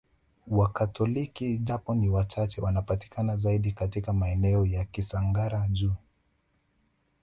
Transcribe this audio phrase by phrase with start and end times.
[0.47, 5.95] Wakatoliki japo ni wachache wanapatikana zaidi katika maeneo ya Kisangara juu